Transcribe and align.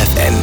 FFN, 0.00 0.34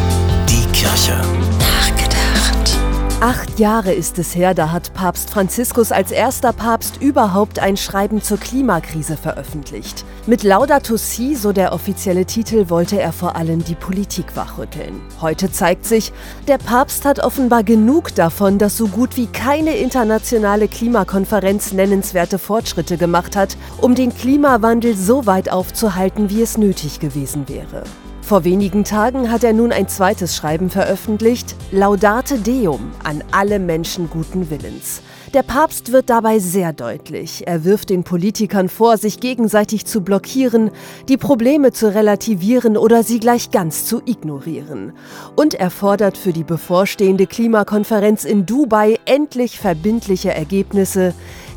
die 0.48 0.72
Kirche. 0.72 1.20
Nachgedacht. 1.58 2.78
Acht 3.22 3.60
Jahre 3.60 3.92
ist 3.92 4.20
es 4.20 4.36
her, 4.36 4.54
da 4.54 4.72
hat 4.72 4.94
Papst 4.94 5.32
Franziskus 5.32 5.92
als 5.92 6.12
erster 6.12 6.54
Papst 6.54 7.02
überhaupt 7.02 7.58
ein 7.58 7.76
Schreiben 7.76 8.22
zur 8.22 8.38
Klimakrise 8.38 9.18
veröffentlicht. 9.18 10.06
Mit 10.28 10.44
Laudato 10.44 10.96
Si, 10.96 11.34
so 11.34 11.54
der 11.54 11.74
offizielle 11.74 12.26
Titel, 12.26 12.70
wollte 12.70 13.02
er 13.02 13.12
vor 13.12 13.36
allem 13.36 13.64
die 13.64 13.74
Politik 13.74 14.36
wachrütteln. 14.36 15.02
Heute 15.22 15.52
zeigt 15.52 15.88
sich, 15.88 16.14
der 16.48 16.60
Papst 16.60 17.04
hat 17.04 17.18
offenbar 17.18 17.64
genug 17.64 18.14
davon, 18.14 18.60
dass 18.60 18.78
so 18.78 18.88
gut 18.88 19.18
wie 19.18 19.26
keine 19.26 19.76
internationale 19.76 20.68
Klimakonferenz 20.68 21.74
nennenswerte 21.74 22.38
Fortschritte 22.38 22.98
gemacht 22.98 23.36
hat, 23.36 23.58
um 23.82 23.96
den 23.96 24.16
Klimawandel 24.16 24.96
so 24.96 25.26
weit 25.26 25.52
aufzuhalten, 25.52 26.30
wie 26.30 26.44
es 26.44 26.60
nötig 26.60 27.00
gewesen 27.00 27.50
wäre. 27.50 27.82
Vor 28.28 28.44
wenigen 28.44 28.84
Tagen 28.84 29.32
hat 29.32 29.46
er 29.46 29.54
nun 29.54 29.72
ein 29.72 29.88
zweites 29.88 30.36
Schreiben 30.36 30.70
veröffentlicht, 30.70 31.56
Laudate 31.72 32.38
Deum 32.38 32.92
an 33.02 33.24
alle 33.32 33.58
Menschen 33.58 34.10
guten 34.10 34.50
Willens. 34.50 35.02
Der 35.34 35.44
Papst 35.44 35.94
wird 35.94 36.10
dabei 36.10 36.40
sehr 36.40 36.74
deutlich. 36.74 37.48
Er 37.48 37.64
wirft 37.64 37.90
den 37.90 38.04
Politikern 38.04 38.68
vor, 38.68 38.98
sich 38.98 39.22
gegenseitig 39.22 39.86
zu 39.86 40.02
blockieren, 40.02 40.72
die 41.08 41.16
Probleme 41.16 41.72
zu 41.72 41.96
relativieren 41.96 42.76
oder 42.76 43.02
sie 43.02 43.22
gleich 43.22 43.50
ganz 43.52 43.86
zu 43.86 44.02
ignorieren. 44.06 44.92
Und 45.38 45.54
er 45.54 45.70
fordert 45.70 46.18
für 46.18 46.34
die 46.34 46.44
bevorstehende 46.44 47.28
Klimakonferenz 47.28 48.26
in 48.26 48.46
Dubai 48.46 49.00
endlich 49.06 49.58
verbindliche 49.58 50.34
Ergebnisse, 50.34 51.14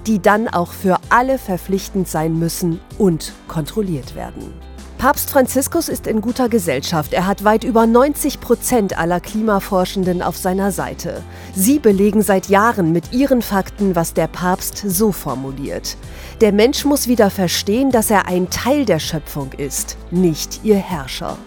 die 0.07 0.23
dann 0.23 0.47
auch 0.47 0.71
für 0.71 0.99
alle 1.09 1.39
verpflichtend 1.39 2.07
sein 2.07 2.39
müssen 2.39 2.79
und 2.97 3.33
kontrolliert 3.49 4.15
werden. 4.15 4.53
Papst 5.01 5.31
Franziskus 5.31 5.89
ist 5.89 6.07
in 6.07 6.21
guter 6.21 6.51
Gesellschaft. 6.51 7.15
Er 7.15 7.27
hat 7.27 7.43
weit 7.43 7.65
über 7.65 7.87
90 7.87 8.39
Prozent 8.39 8.99
aller 8.99 9.19
Klimaforschenden 9.19 10.21
auf 10.21 10.37
seiner 10.37 10.73
Seite. 10.73 11.23
Sie 11.55 11.79
belegen 11.79 12.21
seit 12.21 12.51
Jahren 12.51 12.93
mit 12.93 13.11
ihren 13.11 13.41
Fakten, 13.41 13.97
was 13.97 14.13
der 14.13 14.27
Papst 14.27 14.77
so 14.77 15.11
formuliert. 15.11 15.97
Der 16.43 16.53
Mensch 16.53 16.85
muss 16.85 17.09
wieder 17.09 17.31
verstehen, 17.31 17.91
dass 17.91 18.11
er 18.11 18.27
ein 18.29 18.51
Teil 18.51 18.85
der 18.85 18.99
Schöpfung 18.99 19.55
ist, 19.55 19.97
nicht 20.11 20.65
ihr 20.65 20.77
Herrscher. 20.77 21.39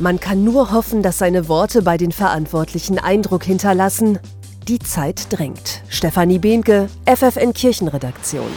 Man 0.00 0.18
kann 0.18 0.42
nur 0.42 0.72
hoffen, 0.72 1.04
dass 1.04 1.18
seine 1.18 1.46
Worte 1.46 1.82
bei 1.82 1.96
den 1.96 2.10
Verantwortlichen 2.10 2.98
Eindruck 2.98 3.44
hinterlassen. 3.44 4.18
Die 4.66 4.80
Zeit 4.80 5.28
drängt. 5.30 5.82
Stefanie 5.88 6.40
Behnke, 6.40 6.88
FFN 7.06 7.52
Kirchenredaktion. 7.52 8.50